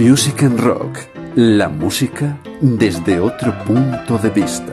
Music 0.00 0.44
and 0.44 0.58
Rock, 0.58 0.98
la 1.36 1.68
música 1.68 2.40
desde 2.62 3.20
otro 3.20 3.52
punto 3.66 4.16
de 4.16 4.30
vista. 4.30 4.72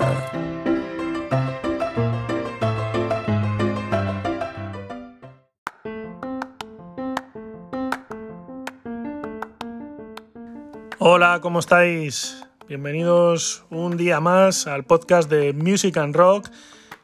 Hola, 11.00 11.40
¿cómo 11.42 11.60
estáis? 11.60 12.42
Bienvenidos 12.70 13.66
un 13.70 13.98
día 13.98 14.22
más 14.22 14.66
al 14.66 14.86
podcast 14.86 15.30
de 15.30 15.52
Music 15.52 15.98
and 15.98 16.16
Rock, 16.16 16.48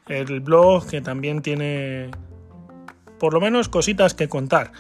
el 0.08 0.40
blog 0.40 0.88
que 0.88 1.02
también 1.02 1.42
tiene 1.42 2.10
por 3.20 3.34
lo 3.34 3.42
menos 3.42 3.68
cositas 3.68 4.14
que 4.14 4.30
contar. 4.30 4.72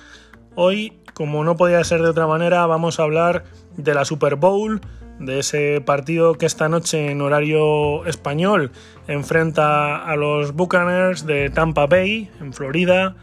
Hoy 0.55 1.02
como 1.13 1.43
no 1.43 1.55
podía 1.55 1.83
ser 1.83 2.01
de 2.01 2.09
otra 2.09 2.27
manera, 2.27 2.65
vamos 2.65 2.99
a 2.99 3.03
hablar 3.03 3.43
de 3.77 3.93
la 3.93 4.05
Super 4.05 4.35
Bowl, 4.35 4.81
de 5.19 5.39
ese 5.39 5.81
partido 5.81 6.35
que 6.35 6.45
esta 6.45 6.69
noche 6.69 7.11
en 7.11 7.21
horario 7.21 8.05
español 8.05 8.71
enfrenta 9.07 10.03
a 10.03 10.15
los 10.15 10.53
Buccaneers 10.53 11.25
de 11.25 11.49
Tampa 11.49 11.85
Bay, 11.85 12.29
en 12.41 12.53
Florida, 12.53 13.15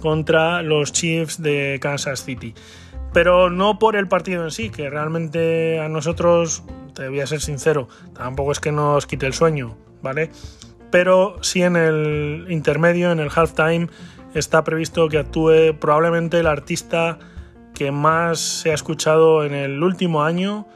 contra 0.00 0.62
los 0.62 0.92
Chiefs 0.92 1.42
de 1.42 1.78
Kansas 1.80 2.24
City. 2.24 2.54
Pero 3.12 3.50
no 3.50 3.78
por 3.78 3.96
el 3.96 4.08
partido 4.08 4.44
en 4.44 4.50
sí, 4.50 4.70
que 4.70 4.88
realmente 4.88 5.80
a 5.80 5.88
nosotros, 5.88 6.64
te 6.94 7.08
voy 7.08 7.20
a 7.20 7.26
ser 7.26 7.40
sincero, 7.40 7.88
tampoco 8.14 8.52
es 8.52 8.60
que 8.60 8.72
nos 8.72 9.06
quite 9.06 9.26
el 9.26 9.34
sueño, 9.34 9.76
¿vale? 10.02 10.30
Pero 10.90 11.36
sí 11.42 11.62
en 11.62 11.76
el 11.76 12.46
intermedio, 12.48 13.12
en 13.12 13.20
el 13.20 13.30
halftime, 13.34 13.88
está 14.34 14.64
previsto 14.64 15.08
que 15.08 15.18
actúe 15.18 15.74
probablemente 15.78 16.40
el 16.40 16.46
artista 16.46 17.18
que 17.74 17.90
más 17.90 18.38
se 18.38 18.70
ha 18.70 18.74
escuchado 18.74 19.44
en 19.44 19.54
el 19.54 19.82
último 19.82 20.22
año. 20.22 20.66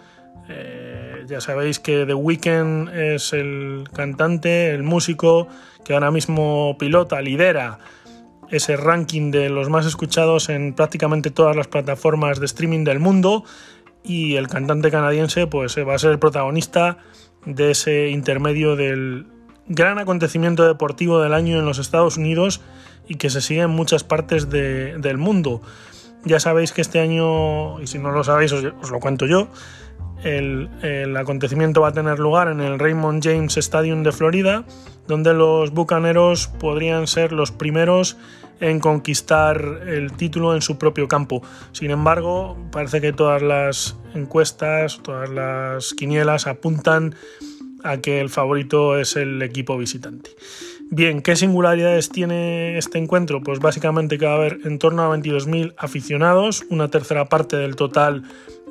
Eh, 0.49 1.25
ya 1.27 1.41
sabéis 1.41 1.79
que 1.79 2.07
The 2.07 2.15
Weeknd 2.15 2.89
es 2.89 3.33
el 3.33 3.89
cantante, 3.93 4.71
el 4.71 4.83
músico 4.83 5.49
que 5.85 5.95
ahora 5.95 6.11
mismo 6.11 6.77
pilota, 6.79 7.21
lidera 7.21 7.79
ese 8.51 8.77
ranking 8.77 9.31
de 9.31 9.49
los 9.49 9.69
más 9.69 9.87
escuchados 9.87 10.49
en 10.49 10.73
prácticamente 10.73 11.31
todas 11.31 11.57
las 11.57 11.67
plataformas 11.67 12.39
de 12.39 12.47
streaming 12.47 12.85
del 12.85 13.01
mundo 13.01 13.45
y 14.05 14.37
el 14.37 14.49
cantante 14.49 14.91
canadiense 14.91 15.47
pues 15.47 15.77
va 15.79 15.95
a 15.95 15.99
ser 15.99 16.13
el 16.13 16.19
protagonista 16.19 16.99
de 17.45 17.73
ese 17.73 18.09
intermedio 18.09 18.77
del 18.77 19.27
gran 19.69 19.99
acontecimiento 19.99 20.67
deportivo 20.67 21.21
del 21.21 21.35
año 21.35 21.59
en 21.59 21.67
los 21.67 21.79
Estados 21.79 22.17
Unidos 22.17 22.61
y 23.09 23.17
que 23.17 23.31
se 23.31 23.41
sigue 23.41 23.63
en 23.63 23.71
muchas 23.71 24.05
partes 24.05 24.49
del 24.51 25.19
mundo. 25.19 25.63
Ya 26.27 26.41
sabéis 26.41 26.73
que 26.73 26.81
este 26.81 26.99
año, 26.99 27.81
y 27.81 27.87
si 27.87 28.01
no 28.01 28.11
lo 28.11 28.25
sabéis 28.25 28.51
os, 28.53 28.65
lo 28.65 29.01
cuento 29.01 29.27
yo, 29.27 29.47
el, 30.25 31.17
acontecimiento 31.17 31.83
va 31.83 31.89
a 31.89 31.93
tener 31.93 32.19
lugar 32.19 32.49
en 32.49 32.61
el 32.61 32.81
Raymond 32.81 33.23
James 33.23 33.57
Stadium 33.57 34.03
de 34.03 34.11
Florida, 34.11 34.65
donde 35.07 35.35
los 35.35 35.71
Bucaneros 35.71 36.49
podrían 36.49 37.07
ser 37.07 37.31
los 37.31 37.53
primeros 37.53 38.17
en 38.59 38.81
conquistar 38.81 39.83
el 39.87 40.15
título 40.15 40.57
en 40.57 40.63
su 40.63 40.79
propio 40.79 41.07
campo. 41.07 41.43
Sin 41.71 41.93
embargo, 41.93 42.57
parece 42.73 43.01
que 43.01 43.13
todas 43.13 43.41
las 43.41 43.97
encuestas, 44.13 45.01
todas 45.05 45.31
las 45.31 45.95
quinielas 45.95 46.49
apuntan 46.49 47.15
a 47.85 47.99
que 47.99 48.21
el 48.21 48.31
favorito 48.31 48.99
es 48.99 49.15
el 49.15 49.41
equipo 49.43 49.79
visitante. 49.79 50.31
Bien, 50.89 51.20
¿qué 51.20 51.34
singularidades 51.34 52.11
tiene 52.11 52.78
este 52.78 52.99
encuentro? 52.99 53.43
Pues 53.43 53.59
básicamente 53.59 54.19
que 54.19 54.27
va 54.27 54.33
a 54.33 54.37
haber 54.37 54.61
en 54.65 54.78
torno 54.78 55.03
a 55.03 55.16
22.000 55.16 55.75
aficionados, 55.77 56.65
una 56.71 56.88
tercera 56.88 57.25
parte 57.25 57.56
del 57.56 57.75
total 57.75 58.22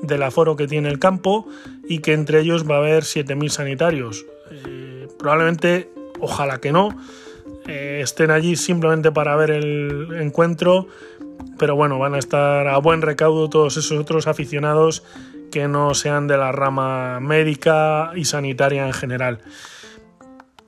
del 0.01 0.23
aforo 0.23 0.56
que 0.56 0.66
tiene 0.66 0.88
el 0.88 0.97
campo 0.97 1.45
y 1.90 2.00
que 2.00 2.13
entre 2.13 2.40
ellos 2.40 2.69
va 2.69 2.75
a 2.75 2.78
haber 2.79 3.03
7.000 3.03 3.50
sanitarios. 3.50 4.25
Eh, 4.50 5.07
probablemente, 5.19 5.90
ojalá 6.22 6.62
que 6.62 6.72
no, 6.72 6.97
eh, 7.67 8.00
estén 8.01 8.31
allí 8.31 8.56
simplemente 8.56 9.11
para 9.11 9.35
ver 9.35 9.51
el 9.51 10.16
encuentro, 10.17 10.88
pero 11.59 11.75
bueno, 11.75 12.00
van 12.00 12.16
a 12.16 12.19
estar 12.19 12.69
a 12.69 12.78
buen 12.78 13.01
recaudo 13.01 13.50
todos 13.50 13.75
esos 13.75 14.00
otros 14.00 14.28
aficionados 14.28 15.03
que 15.51 15.67
no 15.67 15.94
sean 15.94 16.28
de 16.28 16.38
la 16.38 16.53
rama 16.53 17.19
médica 17.19 18.11
y 18.16 18.23
sanitaria 18.23 18.88
en 18.88 18.94
general 18.94 19.41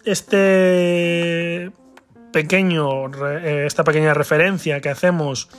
este 0.07 1.71
pequeño, 2.31 3.07
eh, 3.25 3.65
esta 3.65 3.83
pequeña 3.83 4.13
referencia 4.13 4.79
que 4.79 4.89
hacemos 4.89 5.49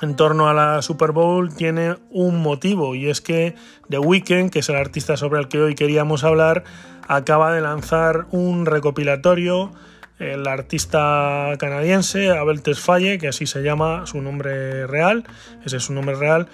en 0.00 0.14
torno 0.14 0.48
a 0.48 0.54
la 0.54 0.82
Super 0.82 1.12
Bowl 1.12 1.54
tiene 1.54 1.96
un 2.10 2.40
motivo 2.40 2.94
y 2.94 3.08
es 3.08 3.20
que 3.20 3.54
The 3.88 3.98
Weeknd, 3.98 4.50
que 4.50 4.60
es 4.60 4.68
el 4.68 4.76
artista 4.76 5.16
sobre 5.16 5.40
el 5.40 5.48
que 5.48 5.60
hoy 5.60 5.74
queríamos 5.74 6.22
hablar, 6.22 6.64
acaba 7.08 7.52
de 7.52 7.60
lanzar 7.60 8.26
un 8.30 8.66
recopilatorio. 8.66 9.72
El 10.18 10.46
artista 10.48 11.52
canadiense 11.58 12.30
Abel 12.30 12.62
Tesfaye, 12.62 13.18
que 13.18 13.28
así 13.28 13.46
se 13.46 13.62
llama 13.62 14.06
su 14.06 14.20
nombre 14.20 14.86
real, 14.86 15.24
ese 15.64 15.76
es 15.76 15.84
su 15.84 15.92
nombre 15.92 16.16
real, 16.16 16.48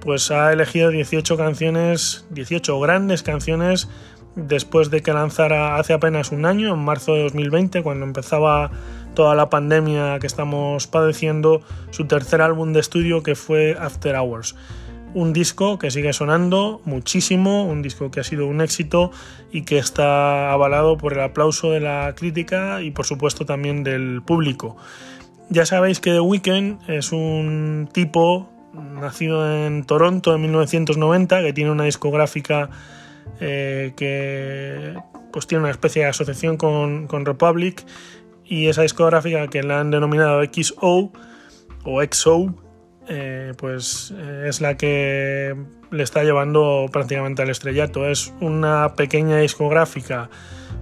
pues 0.00 0.30
ha 0.30 0.52
elegido 0.52 0.90
18 0.90 1.36
canciones, 1.36 2.24
18 2.30 2.78
grandes 2.80 3.22
canciones 3.22 3.88
después 4.36 4.90
de 4.90 5.02
que 5.02 5.12
lanzara 5.12 5.76
hace 5.76 5.92
apenas 5.92 6.32
un 6.32 6.46
año, 6.46 6.74
en 6.74 6.80
marzo 6.80 7.14
de 7.14 7.22
2020, 7.22 7.82
cuando 7.82 8.04
empezaba 8.04 8.70
toda 9.14 9.34
la 9.34 9.50
pandemia 9.50 10.18
que 10.18 10.26
estamos 10.26 10.86
padeciendo, 10.86 11.62
su 11.90 12.06
tercer 12.06 12.42
álbum 12.42 12.72
de 12.72 12.80
estudio 12.80 13.22
que 13.22 13.34
fue 13.34 13.76
After 13.78 14.16
Hours. 14.16 14.56
Un 15.12 15.32
disco 15.32 15.78
que 15.78 15.90
sigue 15.90 16.12
sonando 16.12 16.80
muchísimo, 16.84 17.64
un 17.64 17.82
disco 17.82 18.12
que 18.12 18.20
ha 18.20 18.24
sido 18.24 18.46
un 18.46 18.60
éxito 18.60 19.10
y 19.50 19.62
que 19.62 19.78
está 19.78 20.52
avalado 20.52 20.96
por 20.96 21.14
el 21.14 21.20
aplauso 21.20 21.72
de 21.72 21.80
la 21.80 22.14
crítica 22.14 22.80
y 22.82 22.92
por 22.92 23.06
supuesto 23.06 23.44
también 23.44 23.82
del 23.82 24.22
público. 24.24 24.76
Ya 25.48 25.66
sabéis 25.66 25.98
que 25.98 26.12
The 26.12 26.20
Weeknd 26.20 26.88
es 26.88 27.10
un 27.10 27.88
tipo 27.92 28.48
nacido 28.72 29.52
en 29.52 29.84
Toronto 29.84 30.32
en 30.32 30.42
1990 30.42 31.42
que 31.42 31.52
tiene 31.52 31.72
una 31.72 31.84
discográfica 31.84 32.70
eh, 33.38 33.92
que 33.96 34.94
pues 35.32 35.46
tiene 35.46 35.62
una 35.62 35.70
especie 35.70 36.02
de 36.02 36.08
asociación 36.08 36.56
con, 36.56 37.24
Republic 37.24 37.84
y 38.44 38.66
esa 38.66 38.82
discográfica 38.82 39.46
que 39.48 39.62
la 39.62 39.80
han 39.80 39.90
denominado 39.90 40.42
XO 40.42 41.12
o 41.84 42.02
XO 42.10 42.54
eh, 43.08 43.54
pues 43.56 44.12
eh, 44.16 44.46
es 44.48 44.60
la 44.60 44.76
que 44.76 45.56
le 45.90 46.02
está 46.02 46.22
llevando 46.22 46.86
prácticamente 46.92 47.42
al 47.42 47.50
estrellato. 47.50 48.06
Es 48.06 48.32
una 48.40 48.94
pequeña 48.94 49.38
discográfica 49.38 50.30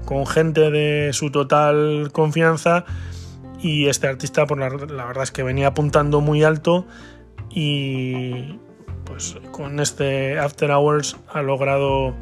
con 0.04 0.26
gente 0.26 0.70
de 0.70 1.12
su 1.12 1.30
total 1.30 2.10
confianza 2.12 2.84
y 3.60 3.88
este 3.88 4.06
artista 4.06 4.46
por 4.46 4.58
la, 4.58 4.68
la 4.68 5.04
verdad 5.06 5.24
es 5.24 5.30
que 5.30 5.42
venía 5.42 5.68
apuntando 5.68 6.20
muy 6.20 6.44
alto 6.44 6.86
y 7.50 8.58
pues 9.04 9.36
con 9.50 9.80
este 9.80 10.38
After 10.38 10.70
Hours 10.70 11.16
ha 11.32 11.42
logrado 11.42 12.14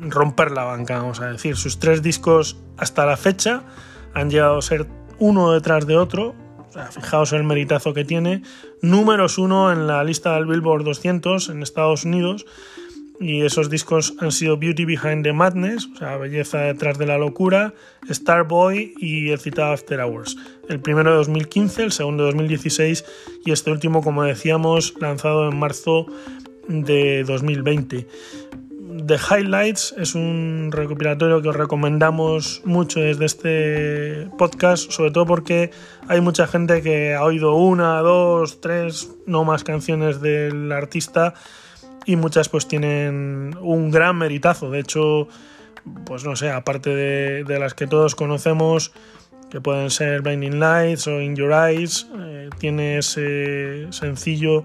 romper 0.00 0.50
la 0.50 0.64
banca, 0.64 0.98
vamos 0.98 1.20
a 1.20 1.30
decir. 1.30 1.56
Sus 1.56 1.78
tres 1.78 2.02
discos 2.02 2.58
hasta 2.76 3.06
la 3.06 3.16
fecha 3.16 3.62
han 4.14 4.30
llegado 4.30 4.58
a 4.58 4.62
ser 4.62 4.86
uno 5.18 5.52
detrás 5.52 5.86
de 5.86 5.96
otro. 5.96 6.34
fijaos 6.90 7.32
el 7.32 7.44
meritazo 7.44 7.92
que 7.92 8.04
tiene. 8.04 8.42
Números 8.80 9.38
uno 9.38 9.72
en 9.72 9.86
la 9.86 10.02
lista 10.04 10.34
del 10.34 10.46
Billboard 10.46 10.84
200 10.84 11.50
en 11.50 11.62
Estados 11.62 12.04
Unidos. 12.04 12.46
Y 13.20 13.42
esos 13.42 13.70
discos 13.70 14.14
han 14.18 14.32
sido 14.32 14.56
Beauty 14.56 14.84
Behind 14.84 15.22
the 15.22 15.32
Madness, 15.32 15.88
o 15.94 15.96
sea, 15.96 16.16
Belleza 16.16 16.58
detrás 16.58 16.98
de 16.98 17.06
la 17.06 17.18
locura, 17.18 17.72
Starboy 18.10 18.94
y 18.96 19.30
el 19.30 19.38
citado 19.38 19.72
After 19.72 20.00
Hours. 20.00 20.36
El 20.68 20.80
primero 20.80 21.10
de 21.10 21.16
2015, 21.18 21.84
el 21.84 21.92
segundo 21.92 22.24
de 22.24 22.30
2016 22.30 23.04
y 23.44 23.52
este 23.52 23.70
último, 23.70 24.02
como 24.02 24.24
decíamos, 24.24 24.94
lanzado 24.98 25.48
en 25.48 25.56
marzo 25.56 26.06
de 26.66 27.22
2020. 27.24 28.08
The 28.94 29.16
Highlights 29.16 29.94
es 29.96 30.14
un 30.14 30.70
recopilatorio 30.70 31.40
que 31.40 31.48
os 31.48 31.56
recomendamos 31.56 32.60
mucho 32.64 33.00
desde 33.00 33.24
este 33.24 34.28
podcast, 34.36 34.90
sobre 34.90 35.10
todo 35.10 35.24
porque 35.24 35.70
hay 36.08 36.20
mucha 36.20 36.46
gente 36.46 36.82
que 36.82 37.14
ha 37.14 37.24
oído 37.24 37.54
una, 37.54 38.00
dos, 38.00 38.60
tres, 38.60 39.10
no 39.26 39.44
más 39.44 39.64
canciones 39.64 40.20
del 40.20 40.70
artista 40.72 41.32
y 42.04 42.16
muchas 42.16 42.48
pues 42.48 42.68
tienen 42.68 43.56
un 43.60 43.90
gran 43.90 44.18
meritazo. 44.18 44.70
De 44.70 44.80
hecho, 44.80 45.28
pues 46.04 46.24
no 46.24 46.36
sé, 46.36 46.50
aparte 46.50 46.90
de, 46.90 47.58
las 47.58 47.74
que 47.74 47.86
todos 47.86 48.14
conocemos, 48.14 48.92
que 49.50 49.60
pueden 49.60 49.90
ser 49.90 50.20
Blinding 50.20 50.60
Lights 50.60 51.06
o 51.06 51.20
In 51.20 51.34
Your 51.34 51.52
Eyes, 51.52 52.06
eh, 52.18 52.50
tiene 52.58 52.98
ese 52.98 53.86
sencillo 53.90 54.64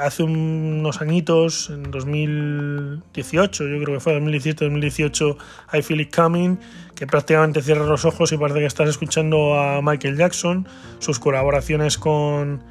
hace 0.00 0.22
unos 0.22 1.00
añitos, 1.00 1.70
en 1.70 1.90
2018, 1.90 3.64
yo 3.64 3.82
creo 3.82 3.94
que 3.96 4.00
fue 4.00 4.20
2017-2018, 4.20 5.36
I 5.72 5.82
Feel 5.82 6.00
It 6.00 6.14
Coming, 6.14 6.56
que 6.94 7.06
prácticamente 7.06 7.62
cierra 7.62 7.84
los 7.84 8.04
ojos 8.04 8.32
y 8.32 8.38
parece 8.38 8.60
que 8.60 8.66
estás 8.66 8.88
escuchando 8.88 9.58
a 9.58 9.80
Michael 9.82 10.16
Jackson, 10.16 10.66
sus 10.98 11.18
colaboraciones 11.18 11.98
con, 11.98 12.62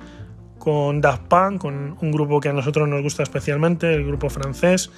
con 0.60 1.02
Daft 1.02 1.24
Punk, 1.24 1.62
con 1.62 1.98
un 2.00 2.12
grupo 2.12 2.40
que 2.40 2.50
a 2.50 2.54
nosotros 2.54 2.88
nos 2.88 3.02
gusta 3.02 3.24
especialmente, 3.24 3.94
el 3.94 4.06
grupo 4.06 4.30
francés. 4.30 4.92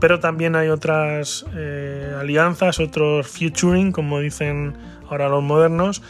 Pero 0.00 0.20
también 0.20 0.56
hay 0.56 0.68
otras 0.68 1.46
eh, 1.54 2.14
alianzas, 2.18 2.80
otros 2.80 3.26
featuring, 3.28 3.92
como 3.92 4.20
dicen 4.20 4.76
ahora 5.08 5.28
los 5.28 5.42
modernos, 5.42 6.02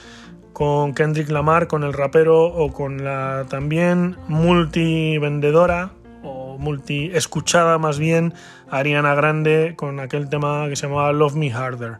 con 0.57 0.95
Kendrick 0.95 1.29
Lamar, 1.29 1.67
con 1.67 1.85
el 1.85 1.93
rapero 1.93 2.47
o 2.47 2.73
con 2.73 3.05
la 3.05 3.45
también 3.47 4.17
multivendedora 4.27 5.91
o 6.23 6.57
multi 6.57 7.11
escuchada 7.13 7.77
más 7.77 7.99
bien 7.99 8.33
Ariana 8.71 9.15
Grande 9.15 9.75
con 9.77 10.01
aquel 10.01 10.31
tema 10.31 10.67
que 10.71 10.77
se 10.77 10.87
llamaba 10.87 11.13
Love 11.13 11.35
Me 11.35 11.53
Harder. 11.53 11.99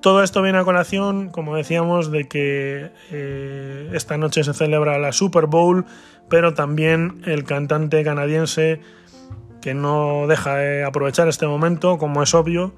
Todo 0.00 0.22
esto 0.22 0.40
viene 0.40 0.60
a 0.60 0.64
colación, 0.64 1.28
como 1.28 1.54
decíamos, 1.54 2.10
de 2.10 2.26
que 2.26 2.90
eh, 3.10 3.90
esta 3.92 4.16
noche 4.16 4.44
se 4.44 4.54
celebra 4.54 4.98
la 4.98 5.12
Super 5.12 5.44
Bowl, 5.44 5.84
pero 6.30 6.54
también 6.54 7.20
el 7.26 7.44
cantante 7.44 8.02
canadiense 8.02 8.80
que 9.60 9.74
no 9.74 10.26
deja 10.26 10.56
de 10.56 10.84
aprovechar 10.84 11.28
este 11.28 11.46
momento, 11.46 11.98
como 11.98 12.22
es 12.22 12.32
obvio, 12.32 12.72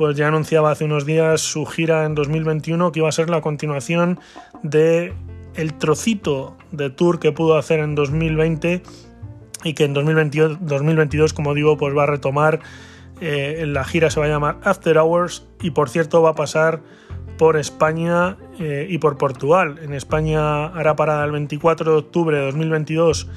pues 0.00 0.16
ya 0.16 0.28
anunciaba 0.28 0.70
hace 0.70 0.86
unos 0.86 1.04
días 1.04 1.42
su 1.42 1.66
gira 1.66 2.06
en 2.06 2.14
2021 2.14 2.90
que 2.90 3.00
iba 3.00 3.08
a 3.10 3.12
ser 3.12 3.28
la 3.28 3.42
continuación 3.42 4.18
de 4.62 5.12
el 5.56 5.74
trocito 5.74 6.56
de 6.72 6.88
tour 6.88 7.20
que 7.20 7.32
pudo 7.32 7.58
hacer 7.58 7.80
en 7.80 7.94
2020 7.94 8.82
y 9.62 9.74
que 9.74 9.84
en 9.84 9.92
2022, 9.92 10.56
2022 10.62 11.34
como 11.34 11.52
digo, 11.52 11.76
pues 11.76 11.94
va 11.94 12.04
a 12.04 12.06
retomar. 12.06 12.60
Eh, 13.20 13.66
la 13.66 13.84
gira 13.84 14.08
se 14.08 14.18
va 14.18 14.24
a 14.24 14.30
llamar 14.30 14.56
After 14.64 14.96
Hours 14.96 15.46
y 15.60 15.72
por 15.72 15.90
cierto 15.90 16.22
va 16.22 16.30
a 16.30 16.34
pasar 16.34 16.80
por 17.36 17.58
España 17.58 18.38
eh, 18.58 18.86
y 18.88 18.96
por 18.96 19.18
Portugal. 19.18 19.80
En 19.82 19.92
España 19.92 20.68
hará 20.68 20.96
parada 20.96 21.26
el 21.26 21.32
24 21.32 21.92
de 21.92 21.98
octubre 21.98 22.38
de 22.38 22.46
2022 22.46 23.28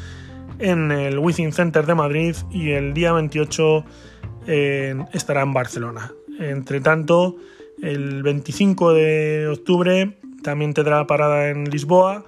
en 0.60 0.94
el 0.94 1.20
Within 1.20 1.52
Center 1.52 1.86
de 1.86 1.96
Madrid 1.96 2.38
y 2.52 2.72
el 2.72 2.94
día 2.94 3.12
28 3.12 3.84
estará 4.46 5.42
en 5.42 5.52
Barcelona. 5.52 6.14
Entre 6.40 6.82
tanto, 6.82 7.38
el 7.82 8.24
25 8.24 8.94
de 8.94 9.48
octubre 9.48 10.18
también 10.44 10.74
tendrá 10.74 11.06
parada 11.08 11.50
en 11.50 11.70
Lisboa 11.70 12.26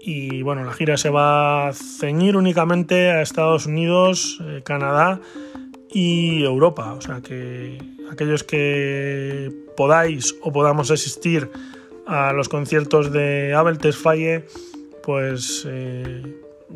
y 0.00 0.42
bueno, 0.42 0.64
la 0.64 0.72
gira 0.72 0.96
se 0.96 1.10
va 1.10 1.68
a 1.68 1.72
ceñir 1.74 2.36
únicamente 2.36 3.10
a 3.10 3.20
Estados 3.20 3.66
Unidos, 3.66 4.40
eh, 4.42 4.62
Canadá 4.64 5.20
y 5.90 6.42
Europa. 6.42 6.94
O 6.94 7.00
sea 7.00 7.20
que 7.20 7.78
aquellos 8.10 8.42
que 8.42 9.52
podáis 9.76 10.34
o 10.42 10.52
podamos 10.52 10.90
asistir 10.90 11.50
a 12.06 12.32
los 12.32 12.48
conciertos 12.48 13.12
de 13.12 13.54
Abel 13.54 13.78
Tesfaye, 13.78 14.46
pues 15.02 15.66
eh, 15.68 16.22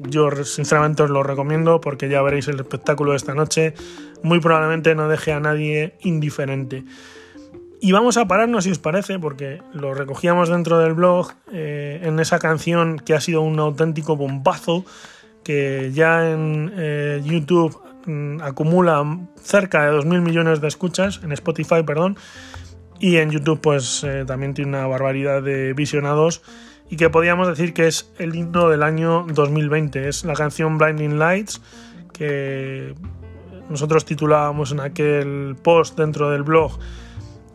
yo 0.03 0.31
sinceramente 0.45 1.03
os 1.03 1.11
lo 1.11 1.23
recomiendo 1.23 1.81
porque 1.81 2.09
ya 2.09 2.23
veréis 2.23 2.49
el 2.49 2.61
espectáculo 2.61 3.13
de 3.13 3.17
esta 3.17 3.35
noche. 3.35 3.75
Muy 4.23 4.41
probablemente 4.41 4.95
no 4.95 5.09
deje 5.09 5.33
a 5.33 5.41
nadie 5.41 5.95
indiferente. 6.01 6.85
Y 7.81 7.93
vamos 7.93 8.17
a 8.17 8.27
pararnos, 8.27 8.65
si 8.65 8.71
os 8.71 8.79
parece, 8.79 9.19
porque 9.19 9.61
lo 9.75 9.93
recogíamos 9.93 10.49
dentro 10.49 10.79
del 10.79 10.95
blog, 10.95 11.33
eh, 11.53 12.01
en 12.03 12.19
esa 12.19 12.39
canción 12.39 12.99
que 12.99 13.13
ha 13.13 13.21
sido 13.21 13.43
un 13.43 13.59
auténtico 13.59 14.17
bombazo, 14.17 14.87
que 15.43 15.91
ya 15.93 16.31
en 16.31 16.73
eh, 16.75 17.21
YouTube 17.23 17.79
mm, 18.07 18.41
acumula 18.41 19.05
cerca 19.37 19.85
de 19.85 19.99
2.000 19.99 20.23
millones 20.23 20.63
de 20.63 20.69
escuchas, 20.69 21.21
en 21.23 21.33
Spotify, 21.33 21.83
perdón, 21.85 22.17
y 23.01 23.19
en 23.19 23.31
YouTube 23.31 23.61
pues 23.61 24.03
eh, 24.03 24.25
también 24.27 24.55
tiene 24.55 24.71
una 24.71 24.87
barbaridad 24.87 25.43
de 25.43 25.75
visionados 25.75 26.41
y 26.91 26.97
que 26.97 27.11
podríamos 27.11 27.49
decir 27.49 27.73
que 27.73 27.87
es 27.87 28.11
el 28.19 28.35
himno 28.35 28.69
del 28.69 28.83
año 28.83 29.27
2020. 29.29 30.09
Es 30.09 30.25
la 30.25 30.35
canción 30.35 30.79
Blinding 30.79 31.19
Lights 31.19 31.61
que 32.13 32.95
nosotros 33.69 34.05
titulábamos 34.05 34.73
en 34.73 34.81
aquel 34.81 35.57
post 35.63 35.99
dentro 35.99 36.31
del 36.31 36.43
blog, 36.43 36.79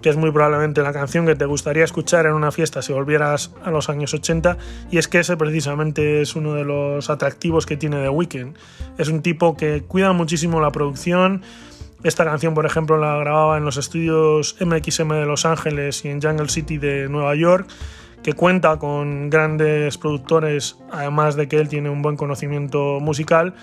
que 0.01 0.09
es 0.09 0.17
muy 0.17 0.31
probablemente 0.31 0.81
la 0.81 0.93
canción 0.93 1.25
que 1.25 1.35
te 1.35 1.45
gustaría 1.45 1.83
escuchar 1.83 2.25
en 2.25 2.33
una 2.33 2.51
fiesta 2.51 2.81
si 2.81 2.93
volvieras 2.93 3.53
a 3.63 3.71
los 3.71 3.89
años 3.89 4.13
80, 4.13 4.57
y 4.91 4.97
es 4.97 5.07
que 5.07 5.19
ese 5.19 5.37
precisamente 5.37 6.21
es 6.21 6.35
uno 6.35 6.53
de 6.53 6.63
los 6.63 7.09
atractivos 7.09 7.65
que 7.65 7.77
tiene 7.77 8.01
The 8.01 8.09
Weeknd. 8.09 8.55
Es 8.97 9.09
un 9.09 9.21
tipo 9.21 9.55
que 9.55 9.83
cuida 9.83 10.11
muchísimo 10.13 10.59
la 10.61 10.71
producción. 10.71 11.43
Esta 12.03 12.23
canción, 12.23 12.53
por 12.53 12.65
ejemplo, 12.65 12.97
la 12.97 13.17
grababa 13.17 13.57
en 13.57 13.65
los 13.65 13.77
estudios 13.77 14.55
MXM 14.61 15.09
de 15.13 15.25
Los 15.25 15.45
Ángeles 15.45 16.03
y 16.05 16.09
en 16.09 16.21
Jungle 16.21 16.49
City 16.49 16.77
de 16.77 17.09
Nueva 17.09 17.35
York 17.35 17.67
que 18.23 18.33
cuenta 18.33 18.77
con 18.77 19.29
grandes 19.29 19.97
productores, 19.97 20.77
además 20.91 21.35
de 21.35 21.47
que 21.47 21.57
él 21.57 21.69
tiene 21.69 21.89
un 21.89 22.01
buen 22.01 22.17
conocimiento 22.17 22.99
musical. 22.99 23.53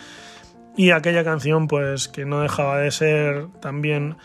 Y 0.76 0.90
aquella 0.90 1.24
canción, 1.24 1.68
pues 1.68 2.08
que 2.08 2.24
no 2.24 2.40
dejaba 2.40 2.78
de 2.78 2.90
ser 2.90 3.48
también 3.60 4.16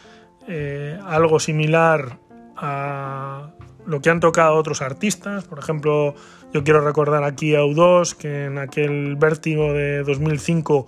eh, 0.48 1.00
algo 1.06 1.40
similar 1.40 2.20
a 2.58 3.52
lo 3.86 4.02
que 4.02 4.10
han 4.10 4.20
tocado 4.20 4.56
otros 4.56 4.82
artistas. 4.82 5.46
Por 5.46 5.60
ejemplo, 5.60 6.16
yo 6.54 6.64
quiero 6.64 6.82
recordar 6.82 7.24
aquí 7.24 7.56
a 7.56 7.62
U2, 7.62 8.16
que 8.16 8.46
en 8.46 8.58
aquel 8.58 9.16
vértigo 9.16 9.74
de 9.74 10.04
2005 10.04 10.88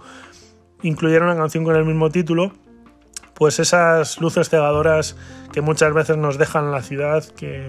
incluyeron 0.83 1.29
una 1.29 1.37
canción 1.37 1.63
con 1.63 1.75
el 1.75 1.85
mismo 1.85 2.09
título. 2.09 2.53
Pues 3.33 3.59
esas 3.59 4.21
luces 4.21 4.49
cegadoras 4.49 5.17
que 5.51 5.61
muchas 5.61 5.93
veces 5.93 6.17
nos 6.17 6.37
dejan 6.37 6.71
la 6.71 6.81
ciudad, 6.81 7.23
que, 7.23 7.65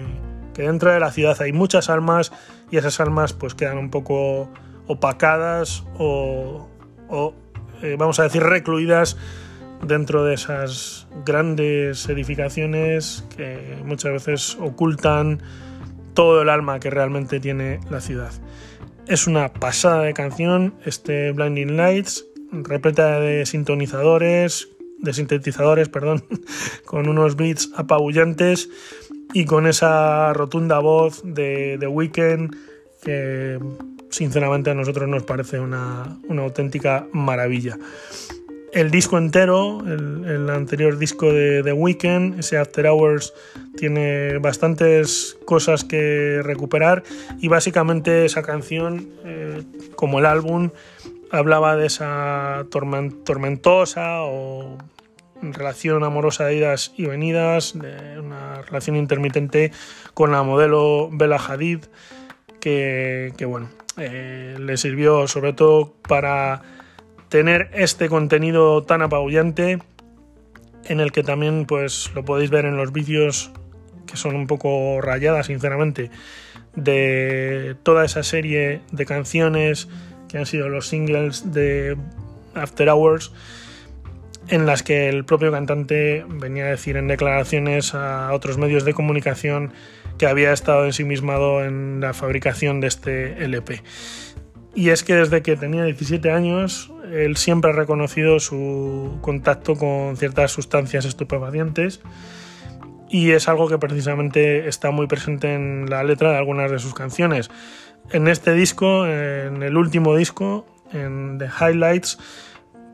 que 0.55 0.63
dentro 0.63 0.91
de 0.91 0.99
la 0.99 1.11
ciudad 1.11 1.39
hay 1.41 1.51
muchas 1.51 1.89
almas 1.89 2.31
y 2.71 2.77
esas 2.77 2.99
almas 2.99 3.33
pues 3.33 3.53
quedan 3.53 3.77
un 3.77 3.91
poco 3.91 4.49
opacadas 4.87 5.83
o, 5.99 6.67
eh, 7.83 7.95
vamos 7.99 8.19
a 8.19 8.23
decir 8.23 8.41
recluidas 8.41 9.17
dentro 9.85 10.23
de 10.23 10.33
esas 10.33 11.07
grandes 11.25 12.07
edificaciones 12.07 13.25
que 13.35 13.77
muchas 13.83 14.13
veces 14.13 14.57
ocultan 14.59 15.41
todo 16.13 16.41
el 16.41 16.49
alma 16.49 16.79
que 16.79 16.89
realmente 16.89 17.39
tiene 17.41 17.81
la 17.89 17.99
ciudad. 17.99 18.31
Es 19.07 19.27
una 19.27 19.53
pasada 19.53 20.03
de 20.03 20.13
canción, 20.13 20.73
este 20.85 21.31
Blinding 21.33 21.75
Lights, 21.75 22.25
repleta 22.51 23.19
de 23.19 23.45
sintonizadores, 23.45 24.69
de 24.99 25.13
sintetizadores, 25.13 25.89
perdón, 25.89 26.23
con 26.85 27.09
unos 27.09 27.35
beats 27.35 27.71
apabullantes 27.75 28.69
y 29.33 29.45
con 29.45 29.67
esa 29.67 30.33
rotunda 30.33 30.79
voz 30.79 31.21
de 31.23 31.77
The 31.79 31.87
Weeknd 31.87 32.55
que 33.03 33.59
sinceramente 34.09 34.71
a 34.71 34.73
nosotros 34.73 35.07
nos 35.07 35.23
parece 35.23 35.59
una, 35.59 36.17
auténtica 36.29 37.07
maravilla. 37.11 37.77
El 38.73 38.91
disco 38.91 39.17
entero, 39.17 39.81
el, 39.85 40.49
anterior 40.49 40.97
disco 40.97 41.31
de 41.31 41.63
The 41.63 41.71
Weeknd, 41.71 42.39
ese 42.39 42.57
After 42.57 42.87
Hours, 42.87 43.33
tiene 43.77 44.37
bastantes 44.39 45.37
cosas 45.45 45.85
que 45.85 46.41
recuperar 46.43 47.03
y 47.39 47.47
básicamente 47.47 48.25
esa 48.25 48.41
canción, 48.41 49.07
eh, 49.23 49.63
como 49.95 50.19
el 50.19 50.25
álbum, 50.25 50.71
hablaba 51.31 51.77
de 51.77 51.87
esa 51.87 52.65
tormentosa 52.69 54.23
o 54.23 54.77
relación 55.53 56.03
amorosa 56.03 56.45
de 56.45 56.57
idas 56.57 56.93
y 56.97 57.05
venidas, 57.05 57.77
de 57.77 58.19
una 58.19 58.61
relación 58.61 58.95
intermitente 58.95 59.71
con 60.13 60.31
la 60.31 60.43
modelo 60.43 61.09
Bella 61.11 61.37
Hadid, 61.37 61.85
que, 62.59 63.33
bueno, 63.47 63.69
eh, 63.97 64.57
le 64.59 64.77
sirvió 64.77 65.27
sobre 65.27 65.53
todo 65.53 65.93
para 66.07 66.63
tener 67.29 67.69
este 67.73 68.09
contenido 68.09 68.83
tan 68.83 69.01
apabullante 69.01 69.79
en 70.85 70.99
el 70.99 71.11
que 71.11 71.23
también 71.23 71.65
pues 71.65 72.11
lo 72.15 72.25
podéis 72.25 72.49
ver 72.49 72.65
en 72.65 72.77
los 72.77 72.91
vídeos 72.91 73.51
que 74.05 74.17
son 74.17 74.35
un 74.35 74.47
poco 74.47 75.01
rayadas 75.01 75.47
sinceramente 75.47 76.11
de 76.75 77.75
toda 77.83 78.05
esa 78.05 78.23
serie 78.23 78.81
de 78.91 79.05
canciones 79.05 79.87
que 80.27 80.37
han 80.37 80.45
sido 80.45 80.69
los 80.69 80.87
singles 80.87 81.53
de 81.53 81.97
After 82.53 82.89
Hours 82.89 83.31
en 84.47 84.65
las 84.65 84.83
que 84.83 85.09
el 85.09 85.25
propio 85.25 85.51
cantante 85.51 86.25
venía 86.27 86.65
a 86.65 86.69
decir 86.69 86.97
en 86.97 87.07
declaraciones 87.07 87.93
a 87.95 88.31
otros 88.33 88.57
medios 88.57 88.85
de 88.85 88.93
comunicación 88.93 89.73
que 90.17 90.27
había 90.27 90.53
estado 90.53 90.85
ensimismado 90.85 91.63
en 91.63 91.99
la 91.99 92.13
fabricación 92.13 92.79
de 92.79 92.87
este 92.87 93.43
LP. 93.43 93.81
Y 94.75 94.89
es 94.89 95.03
que 95.03 95.15
desde 95.15 95.41
que 95.41 95.55
tenía 95.55 95.85
17 95.85 96.31
años, 96.31 96.91
él 97.11 97.37
siempre 97.37 97.71
ha 97.71 97.73
reconocido 97.73 98.39
su 98.39 99.17
contacto 99.21 99.75
con 99.75 100.17
ciertas 100.17 100.51
sustancias 100.51 101.05
estupefacientes 101.05 102.01
y 103.09 103.31
es 103.31 103.47
algo 103.47 103.69
que 103.69 103.77
precisamente 103.77 104.67
está 104.67 104.91
muy 104.91 105.07
presente 105.07 105.53
en 105.53 105.89
la 105.89 106.03
letra 106.03 106.31
de 106.31 106.37
algunas 106.37 106.71
de 106.71 106.79
sus 106.79 106.93
canciones. 106.93 107.49
En 108.11 108.27
este 108.27 108.53
disco, 108.53 109.07
en 109.07 109.63
el 109.63 109.77
último 109.77 110.15
disco, 110.15 110.65
en 110.91 111.37
The 111.37 111.47
Highlights, 111.47 112.19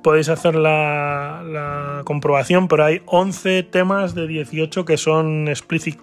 podéis 0.03 0.29
hacer 0.29 0.55
la, 0.55 2.01
comprobación, 2.05 2.67
pero 2.67 2.85
hay 2.85 3.01
11 3.05 3.63
temas 3.63 4.15
de 4.15 4.27
18 4.27 4.85
que 4.85 4.97
son 4.97 5.47
explicit, 5.47 5.99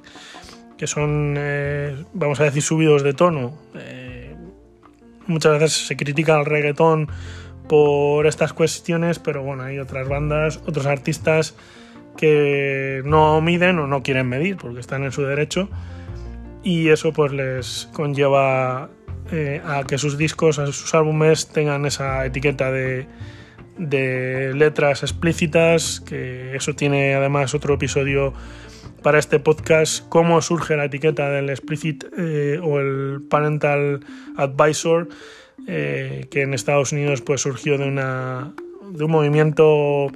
que 0.77 0.87
son, 0.87 1.35
eh, 1.37 2.05
vamos 2.13 2.41
a 2.41 2.45
decir, 2.45 2.63
subidos 2.63 3.03
de 3.03 3.15
tono. 3.15 3.55
Eh, 3.75 4.35
muchas 5.27 5.53
veces 5.53 5.87
se 5.87 5.97
critica 5.97 6.37
al 6.37 6.47
reggaetón 6.47 7.09
por 7.69 8.27
estas 8.27 8.53
cuestiones, 8.53 9.19
pero 9.19 9.43
bueno, 9.43 9.65
hay 9.65 9.79
otras 9.79 10.09
bandas, 10.09 10.61
otros 10.67 10.87
artistas 10.87 11.55
que 12.17 13.03
no 13.05 13.41
miden 13.41 13.79
o 13.79 13.87
no 13.87 14.03
quieren 14.03 14.29
medir 14.29 14.57
porque 14.57 14.81
están 14.81 15.05
en 15.05 15.13
su 15.13 15.23
derecho 15.23 15.69
y 16.65 16.89
eso 16.89 17.13
pues 17.13 17.33
les 17.33 17.89
conlleva 17.93 18.91
eh, 19.31 19.63
a 19.65 19.85
que 19.85 19.99
sus 19.99 20.19
discos, 20.19 20.59
a 20.59 20.67
sus 20.67 20.95
álbumes 20.95 21.49
tengan 21.49 21.87
esa 21.87 22.27
etiqueta 22.27 22.73
de, 22.73 23.07
de 23.79 24.53
letras 24.55 25.03
explícitas, 25.03 26.01
que 26.01 26.55
eso 26.57 26.75
tiene 26.75 27.15
además 27.15 27.55
otro 27.55 27.75
episodio 27.75 28.35
para 29.03 29.19
este 29.19 29.39
podcast, 29.39 30.07
cómo 30.09 30.43
surge 30.43 30.77
la 30.77 30.87
etiqueta 30.87 31.31
del 31.31 31.51
explicit 31.51 32.05
eh, 32.17 32.61
o 32.63 32.81
el 32.81 33.23
parental 33.29 34.01
advisor, 34.37 35.09
eh, 35.67 36.27
que 36.31 36.43
en 36.43 36.55
Estados 36.55 36.93
Unidos 36.93 37.23
pues 37.23 37.41
surgió 37.41 37.79
de, 37.79 37.87
una, 37.87 38.53
de 38.91 39.05
un 39.05 39.11
movimiento 39.11 40.11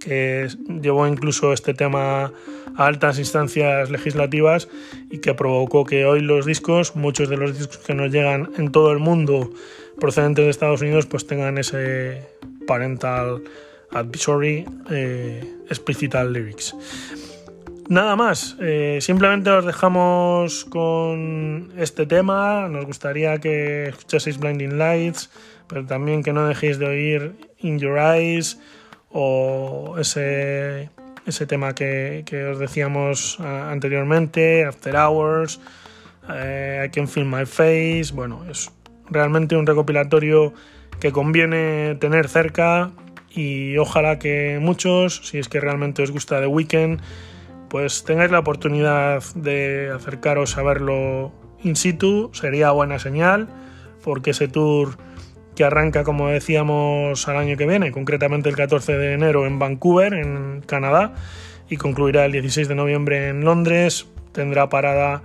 que 0.00 0.48
llevó 0.80 1.06
incluso 1.06 1.52
este 1.52 1.74
tema 1.74 2.32
a 2.76 2.86
altas 2.86 3.18
instancias 3.18 3.90
legislativas 3.90 4.68
y 5.10 5.18
que 5.18 5.34
provocó 5.34 5.84
que 5.84 6.04
hoy 6.04 6.20
los 6.20 6.46
discos, 6.46 6.96
muchos 6.96 7.28
de 7.28 7.36
los 7.36 7.56
discos 7.56 7.78
que 7.78 7.94
nos 7.94 8.10
llegan 8.10 8.50
en 8.56 8.72
todo 8.72 8.92
el 8.92 8.98
mundo 8.98 9.50
procedentes 10.00 10.44
de 10.44 10.50
Estados 10.50 10.82
Unidos, 10.82 11.06
pues 11.06 11.26
tengan 11.26 11.58
ese 11.58 12.22
parental 12.66 13.42
advisory 13.92 14.64
eh, 14.90 15.42
explicital 15.68 16.32
lyrics. 16.32 16.74
Nada 17.88 18.16
más, 18.16 18.56
eh, 18.60 18.98
simplemente 19.00 19.50
os 19.50 19.66
dejamos 19.66 20.64
con 20.64 21.72
este 21.76 22.06
tema. 22.06 22.68
Nos 22.68 22.86
gustaría 22.86 23.38
que 23.38 23.88
escuchaseis 23.88 24.38
Blinding 24.38 24.78
Lights, 24.78 25.30
pero 25.66 25.84
también 25.84 26.22
que 26.22 26.32
no 26.32 26.46
dejéis 26.46 26.78
de 26.78 26.86
oír 26.86 27.34
In 27.58 27.78
Your 27.78 27.98
Eyes 27.98 28.58
o 29.10 29.96
ese, 29.98 30.90
ese 31.26 31.46
tema 31.46 31.74
que, 31.74 32.24
os 32.50 32.58
decíamos 32.58 33.38
anteriormente, 33.40 34.64
After 34.64 34.96
Hours, 34.96 35.60
eh, 36.30 36.86
I 36.86 36.90
Can 36.90 37.08
Feel 37.08 37.26
My 37.26 37.44
Face. 37.44 38.10
Bueno, 38.14 38.44
es 38.50 38.70
realmente 39.10 39.56
un 39.56 39.66
recopilatorio 39.66 40.54
que 41.02 41.10
conviene 41.10 41.96
tener 41.96 42.28
cerca 42.28 42.92
y 43.28 43.76
ojalá 43.76 44.20
que 44.20 44.60
muchos, 44.62 45.22
si 45.24 45.38
es 45.38 45.48
que 45.48 45.58
realmente 45.58 46.00
os 46.00 46.12
gusta 46.12 46.38
The 46.38 46.46
Weeknd, 46.46 47.00
pues 47.68 48.04
tengáis 48.04 48.30
la 48.30 48.38
oportunidad 48.38 49.20
de 49.34 49.90
acercaros 49.92 50.56
a 50.58 50.62
verlo 50.62 51.32
in 51.64 51.74
situ, 51.74 52.30
sería 52.32 52.70
buena 52.70 53.00
señal, 53.00 53.48
porque 54.04 54.30
ese 54.30 54.46
tour 54.46 54.96
que 55.56 55.64
arranca, 55.64 56.04
como 56.04 56.28
decíamos, 56.28 57.26
al 57.26 57.36
año 57.36 57.56
que 57.56 57.66
viene, 57.66 57.90
concretamente 57.90 58.48
el 58.48 58.54
14 58.54 58.96
de 58.96 59.14
enero 59.14 59.44
en 59.44 59.58
Vancouver, 59.58 60.14
en 60.14 60.62
Canadá, 60.64 61.14
y 61.68 61.78
concluirá 61.78 62.26
el 62.26 62.30
16 62.30 62.68
de 62.68 62.76
noviembre 62.76 63.28
en 63.28 63.44
Londres. 63.44 64.06
Tendrá 64.30 64.68
parada 64.68 65.24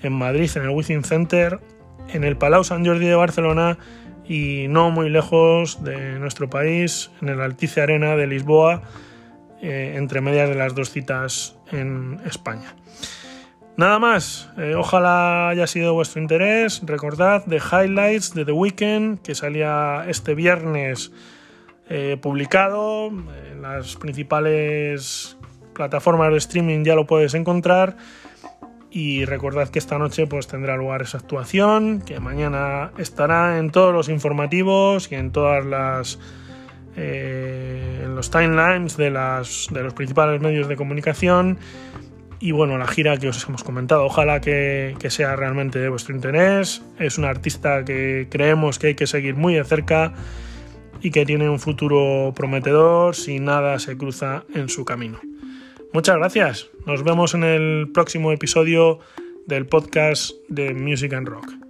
en 0.00 0.14
Madrid, 0.14 0.50
en 0.54 0.62
el 0.62 0.70
Within 0.70 1.04
Center, 1.04 1.60
en 2.14 2.24
el 2.24 2.38
Palau 2.38 2.64
Sant 2.64 2.86
Jordi 2.86 3.04
de 3.04 3.14
Barcelona 3.14 3.76
y 4.28 4.66
no 4.68 4.90
muy 4.90 5.08
lejos 5.08 5.82
de 5.82 6.18
nuestro 6.18 6.50
país, 6.50 7.10
en 7.22 7.30
el 7.30 7.40
Altice 7.40 7.80
Arena 7.80 8.14
de 8.14 8.26
Lisboa, 8.26 8.82
eh, 9.62 9.94
entre 9.96 10.20
medias 10.20 10.48
de 10.48 10.54
las 10.54 10.74
dos 10.74 10.90
citas 10.90 11.56
en 11.72 12.20
España. 12.26 12.76
Nada 13.78 13.98
más, 13.98 14.50
eh, 14.58 14.74
ojalá 14.74 15.48
haya 15.48 15.66
sido 15.66 15.94
vuestro 15.94 16.20
interés. 16.20 16.82
Recordad 16.84 17.44
The 17.48 17.58
Highlights 17.58 18.34
de 18.34 18.44
The 18.44 18.52
Weeknd, 18.52 19.20
que 19.22 19.34
salía 19.34 20.04
este 20.08 20.34
viernes 20.34 21.12
eh, 21.88 22.18
publicado. 22.20 23.06
En 23.06 23.62
las 23.62 23.96
principales 23.96 25.38
plataformas 25.74 26.32
de 26.32 26.38
streaming 26.38 26.84
ya 26.84 26.94
lo 26.96 27.06
puedes 27.06 27.34
encontrar. 27.34 27.96
Y 28.90 29.24
recordad 29.24 29.68
que 29.68 29.78
esta 29.78 29.98
noche 29.98 30.26
pues, 30.26 30.46
tendrá 30.46 30.76
lugar 30.76 31.02
esa 31.02 31.18
actuación, 31.18 32.00
que 32.00 32.20
mañana 32.20 32.92
estará 32.98 33.58
en 33.58 33.70
todos 33.70 33.92
los 33.92 34.08
informativos 34.08 35.10
y 35.12 35.16
en 35.16 35.30
todas 35.30 35.64
las. 35.64 36.18
Eh, 36.96 38.02
en 38.04 38.16
los 38.16 38.30
timelines 38.30 38.96
de, 38.96 39.10
las, 39.10 39.68
de 39.70 39.84
los 39.84 39.94
principales 39.94 40.40
medios 40.40 40.66
de 40.66 40.74
comunicación 40.74 41.58
y 42.40 42.52
bueno, 42.52 42.78
la 42.78 42.86
gira 42.86 43.16
que 43.16 43.28
os 43.28 43.48
hemos 43.48 43.64
comentado, 43.64 44.04
ojalá 44.04 44.40
que, 44.40 44.96
sea 45.08 45.34
realmente 45.34 45.80
de 45.80 45.88
vuestro 45.88 46.14
interés. 46.14 46.82
Es 46.98 47.18
un 47.18 47.24
artista 47.24 47.84
que 47.84 48.28
creemos 48.30 48.78
que 48.78 48.88
hay 48.88 48.94
que 48.94 49.08
seguir 49.08 49.34
muy 49.34 49.54
de 49.54 49.64
cerca 49.64 50.14
y 51.00 51.10
que 51.10 51.26
tiene 51.26 51.48
un 51.48 51.58
futuro 51.58 52.32
prometedor 52.36 53.16
si 53.16 53.40
nada 53.40 53.78
se 53.80 53.96
cruza 53.96 54.44
en 54.54 54.68
su 54.68 54.84
camino. 54.84 55.20
Muchas 55.92 56.16
gracias. 56.16 56.70
Nos 56.86 57.02
vemos 57.02 57.34
en 57.34 57.44
el 57.44 57.90
próximo 57.92 58.32
episodio 58.32 58.98
del 59.46 59.66
podcast 59.66 60.32
de 60.48 60.74
Music 60.74 61.12
and 61.14 61.28
Rock. 61.28 61.67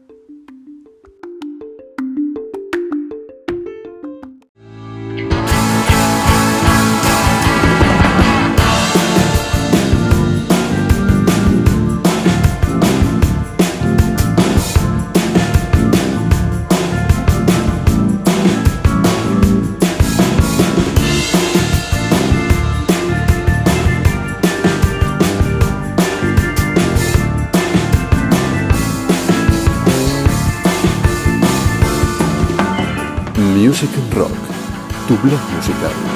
Music 33.80 33.97
and 33.97 34.14
Rock, 34.14 34.32
tu 35.06 35.14
blog 35.23 35.40
musical. 35.54 36.07